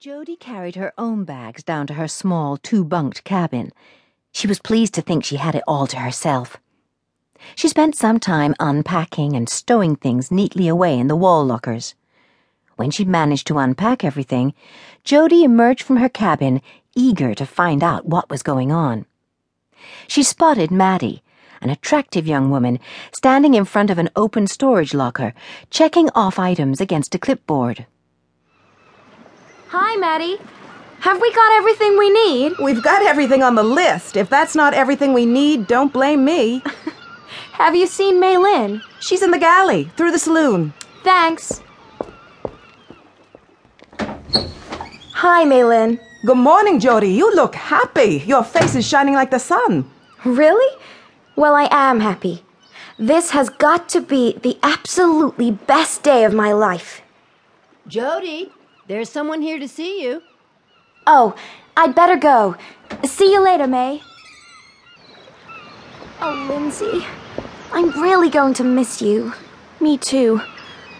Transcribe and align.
Jody 0.00 0.36
carried 0.36 0.76
her 0.76 0.92
own 0.96 1.24
bags 1.24 1.64
down 1.64 1.88
to 1.88 1.94
her 1.94 2.06
small 2.06 2.56
two 2.56 2.84
bunked 2.84 3.24
cabin. 3.24 3.72
She 4.30 4.46
was 4.46 4.60
pleased 4.60 4.94
to 4.94 5.02
think 5.02 5.24
she 5.24 5.38
had 5.38 5.56
it 5.56 5.64
all 5.66 5.88
to 5.88 5.96
herself. 5.96 6.56
She 7.56 7.66
spent 7.66 7.96
some 7.96 8.20
time 8.20 8.54
unpacking 8.60 9.34
and 9.34 9.48
stowing 9.48 9.96
things 9.96 10.30
neatly 10.30 10.68
away 10.68 10.96
in 10.96 11.08
the 11.08 11.16
wall 11.16 11.44
lockers. 11.44 11.96
When 12.76 12.92
she'd 12.92 13.08
managed 13.08 13.48
to 13.48 13.58
unpack 13.58 14.04
everything, 14.04 14.54
Jody 15.02 15.42
emerged 15.42 15.82
from 15.82 15.96
her 15.96 16.08
cabin, 16.08 16.62
eager 16.94 17.34
to 17.34 17.44
find 17.44 17.82
out 17.82 18.06
what 18.06 18.30
was 18.30 18.44
going 18.44 18.70
on. 18.70 19.04
She 20.06 20.22
spotted 20.22 20.70
Maddie, 20.70 21.24
an 21.60 21.70
attractive 21.70 22.24
young 22.24 22.52
woman, 22.52 22.78
standing 23.12 23.54
in 23.54 23.64
front 23.64 23.90
of 23.90 23.98
an 23.98 24.10
open 24.14 24.46
storage 24.46 24.94
locker, 24.94 25.34
checking 25.70 26.08
off 26.10 26.38
items 26.38 26.80
against 26.80 27.16
a 27.16 27.18
clipboard. 27.18 27.84
Hi, 29.70 29.96
Maddie. 29.96 30.38
Have 31.00 31.20
we 31.20 31.30
got 31.34 31.52
everything 31.58 31.98
we 31.98 32.08
need? 32.08 32.54
We've 32.58 32.82
got 32.82 33.02
everything 33.02 33.42
on 33.42 33.54
the 33.54 33.62
list. 33.62 34.16
If 34.16 34.30
that's 34.30 34.54
not 34.54 34.72
everything 34.72 35.12
we 35.12 35.26
need, 35.26 35.66
don't 35.66 35.92
blame 35.92 36.24
me. 36.24 36.62
Have 37.52 37.76
you 37.76 37.86
seen 37.86 38.18
Mei 38.18 38.38
Lin? 38.38 38.80
She's 39.00 39.20
in 39.22 39.30
the 39.30 39.38
galley, 39.38 39.84
through 39.94 40.12
the 40.12 40.18
saloon. 40.18 40.72
Thanks. 41.04 41.60
Hi, 44.00 45.44
Mei 45.44 45.64
Lin. 45.64 46.00
Good 46.24 46.38
morning, 46.38 46.80
Jody. 46.80 47.10
You 47.10 47.34
look 47.34 47.54
happy. 47.54 48.22
Your 48.26 48.44
face 48.44 48.74
is 48.74 48.88
shining 48.88 49.12
like 49.12 49.30
the 49.30 49.38
sun. 49.38 49.90
Really? 50.24 50.78
Well, 51.36 51.54
I 51.54 51.68
am 51.70 52.00
happy. 52.00 52.42
This 52.98 53.32
has 53.32 53.50
got 53.50 53.86
to 53.90 54.00
be 54.00 54.32
the 54.42 54.58
absolutely 54.62 55.50
best 55.50 56.02
day 56.02 56.24
of 56.24 56.32
my 56.32 56.52
life. 56.52 57.02
Jody, 57.86 58.50
there's 58.88 59.08
someone 59.10 59.42
here 59.42 59.58
to 59.58 59.68
see 59.68 60.02
you. 60.02 60.22
Oh, 61.06 61.34
I'd 61.76 61.94
better 61.94 62.16
go. 62.16 62.56
See 63.04 63.32
you 63.32 63.40
later, 63.40 63.66
Mei. 63.66 64.02
Oh, 66.20 66.46
Lindsay. 66.50 67.06
I'm 67.70 67.90
really 68.02 68.30
going 68.30 68.54
to 68.54 68.64
miss 68.64 69.00
you. 69.00 69.34
Me 69.78 69.96
too. 69.96 70.40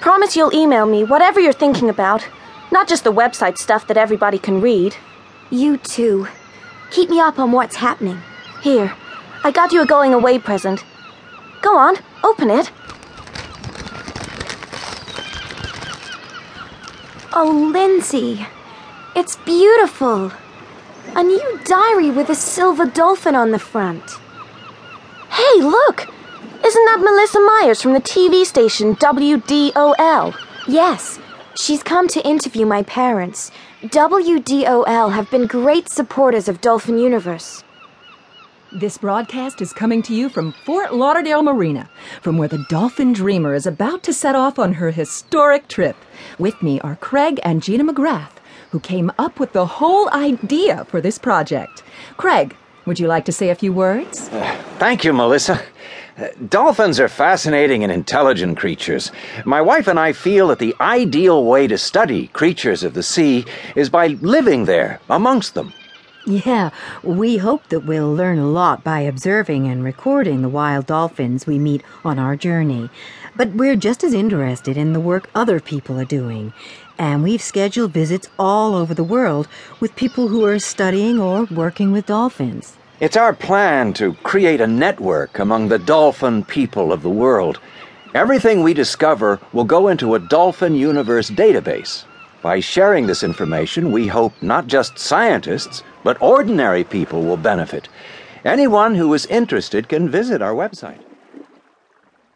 Promise 0.00 0.36
you'll 0.36 0.54
email 0.54 0.86
me 0.86 1.04
whatever 1.04 1.38
you're 1.38 1.52
thinking 1.52 1.88
about. 1.88 2.26
Not 2.72 2.88
just 2.88 3.04
the 3.04 3.12
website 3.12 3.58
stuff 3.58 3.86
that 3.86 3.96
everybody 3.96 4.38
can 4.38 4.60
read. 4.60 4.96
You 5.50 5.76
too. 5.76 6.26
Keep 6.90 7.10
me 7.10 7.20
up 7.20 7.38
on 7.38 7.52
what's 7.52 7.76
happening. 7.76 8.20
Here, 8.62 8.94
I 9.44 9.50
got 9.50 9.72
you 9.72 9.82
a 9.82 9.86
going 9.86 10.12
away 10.12 10.38
present. 10.38 10.84
Go 11.60 11.76
on, 11.76 11.96
open 12.24 12.50
it. 12.50 12.70
Oh, 17.36 17.50
Lindsay. 17.72 18.46
It's 19.16 19.34
beautiful. 19.44 20.30
A 21.16 21.22
new 21.24 21.60
diary 21.64 22.08
with 22.12 22.30
a 22.30 22.34
silver 22.36 22.86
dolphin 22.86 23.34
on 23.34 23.50
the 23.50 23.58
front. 23.58 24.08
Hey, 25.30 25.60
look! 25.60 26.06
Isn't 26.64 26.84
that 26.84 27.00
Melissa 27.00 27.40
Myers 27.40 27.82
from 27.82 27.92
the 27.92 28.00
TV 28.00 28.46
station 28.46 28.94
WDOL? 28.94 30.32
Yes, 30.68 31.18
she's 31.56 31.82
come 31.82 32.06
to 32.06 32.24
interview 32.24 32.66
my 32.66 32.84
parents. 32.84 33.50
WDOL 33.82 35.12
have 35.12 35.28
been 35.28 35.48
great 35.48 35.88
supporters 35.88 36.48
of 36.48 36.60
Dolphin 36.60 36.98
Universe. 36.98 37.64
This 38.74 38.98
broadcast 38.98 39.62
is 39.62 39.72
coming 39.72 40.02
to 40.02 40.12
you 40.12 40.28
from 40.28 40.50
Fort 40.50 40.92
Lauderdale 40.92 41.44
Marina, 41.44 41.88
from 42.20 42.38
where 42.38 42.48
the 42.48 42.66
Dolphin 42.68 43.12
Dreamer 43.12 43.54
is 43.54 43.68
about 43.68 44.02
to 44.02 44.12
set 44.12 44.34
off 44.34 44.58
on 44.58 44.72
her 44.72 44.90
historic 44.90 45.68
trip. 45.68 45.94
With 46.40 46.60
me 46.60 46.80
are 46.80 46.96
Craig 46.96 47.38
and 47.44 47.62
Gina 47.62 47.84
McGrath, 47.84 48.32
who 48.72 48.80
came 48.80 49.12
up 49.16 49.38
with 49.38 49.52
the 49.52 49.64
whole 49.64 50.10
idea 50.10 50.84
for 50.86 51.00
this 51.00 51.20
project. 51.20 51.84
Craig, 52.16 52.56
would 52.84 52.98
you 52.98 53.06
like 53.06 53.24
to 53.26 53.32
say 53.32 53.50
a 53.50 53.54
few 53.54 53.72
words? 53.72 54.28
Thank 54.80 55.04
you, 55.04 55.12
Melissa. 55.12 55.62
Uh, 56.18 56.26
Dolphins 56.48 56.98
are 56.98 57.08
fascinating 57.08 57.84
and 57.84 57.92
intelligent 57.92 58.56
creatures. 58.56 59.12
My 59.44 59.60
wife 59.60 59.86
and 59.86 60.00
I 60.00 60.12
feel 60.12 60.48
that 60.48 60.58
the 60.58 60.74
ideal 60.80 61.44
way 61.44 61.68
to 61.68 61.78
study 61.78 62.26
creatures 62.28 62.82
of 62.82 62.94
the 62.94 63.04
sea 63.04 63.44
is 63.76 63.88
by 63.88 64.08
living 64.20 64.64
there, 64.64 64.98
amongst 65.08 65.54
them. 65.54 65.72
Yeah, 66.26 66.70
we 67.02 67.36
hope 67.36 67.68
that 67.68 67.80
we'll 67.80 68.14
learn 68.14 68.38
a 68.38 68.48
lot 68.48 68.82
by 68.82 69.00
observing 69.00 69.66
and 69.66 69.84
recording 69.84 70.40
the 70.40 70.48
wild 70.48 70.86
dolphins 70.86 71.46
we 71.46 71.58
meet 71.58 71.82
on 72.02 72.18
our 72.18 72.34
journey. 72.34 72.88
But 73.36 73.50
we're 73.50 73.76
just 73.76 74.02
as 74.02 74.14
interested 74.14 74.78
in 74.78 74.94
the 74.94 75.00
work 75.00 75.28
other 75.34 75.60
people 75.60 76.00
are 76.00 76.06
doing. 76.06 76.54
And 76.98 77.22
we've 77.22 77.42
scheduled 77.42 77.92
visits 77.92 78.30
all 78.38 78.74
over 78.74 78.94
the 78.94 79.04
world 79.04 79.48
with 79.80 79.96
people 79.96 80.28
who 80.28 80.46
are 80.46 80.58
studying 80.58 81.20
or 81.20 81.44
working 81.44 81.92
with 81.92 82.06
dolphins. 82.06 82.74
It's 83.00 83.18
our 83.18 83.34
plan 83.34 83.92
to 83.94 84.14
create 84.22 84.62
a 84.62 84.66
network 84.66 85.38
among 85.38 85.68
the 85.68 85.78
dolphin 85.78 86.42
people 86.42 86.90
of 86.90 87.02
the 87.02 87.10
world. 87.10 87.60
Everything 88.14 88.62
we 88.62 88.72
discover 88.72 89.40
will 89.52 89.64
go 89.64 89.88
into 89.88 90.14
a 90.14 90.20
Dolphin 90.20 90.74
Universe 90.74 91.28
database. 91.28 92.04
By 92.40 92.60
sharing 92.60 93.06
this 93.06 93.22
information, 93.22 93.90
we 93.90 94.06
hope 94.06 94.34
not 94.40 94.66
just 94.66 94.98
scientists, 94.98 95.82
but 96.04 96.22
ordinary 96.22 96.84
people 96.84 97.22
will 97.22 97.36
benefit. 97.36 97.88
Anyone 98.44 98.94
who 98.94 99.12
is 99.14 99.26
interested 99.26 99.88
can 99.88 100.08
visit 100.08 100.40
our 100.40 100.54
website. 100.54 101.00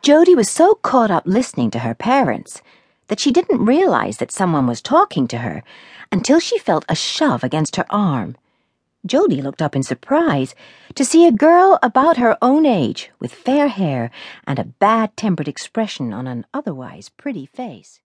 Jody 0.03 0.35
was 0.35 0.49
so 0.49 0.75
caught 0.75 1.11
up 1.11 1.25
listening 1.27 1.71
to 1.71 1.81
her 1.81 1.95
parents 1.95 2.63
that 3.09 3.21
she 3.21 3.31
didn't 3.31 3.65
realize 3.65 4.17
that 4.17 4.33
someone 4.33 4.67
was 4.67 4.81
talking 4.81 5.29
to 5.29 5.39
her 5.39 5.63
until 6.11 6.41
she 6.41 6.59
felt 6.59 6.85
a 6.89 6.95
shove 6.95 7.45
against 7.45 7.77
her 7.77 7.87
arm. 7.91 8.37
Jody 9.07 9.41
looked 9.41 9.63
up 9.63 9.77
in 9.77 9.83
surprise 9.83 10.55
to 10.95 11.05
see 11.05 11.27
a 11.27 11.33
girl 11.33 11.79
about 11.83 12.17
her 12.17 12.37
own 12.43 12.67
age 12.67 13.11
with 13.21 13.33
fair 13.33 13.69
hair 13.69 14.11
and 14.47 14.59
a 14.59 14.65
bad 14.65 15.17
tempered 15.17 15.49
expression 15.49 16.13
on 16.13 16.27
an 16.27 16.47
otherwise 16.53 17.09
pretty 17.09 17.47
face. 17.47 18.01